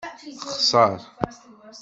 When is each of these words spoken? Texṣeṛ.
Texṣeṛ. 0.45 0.97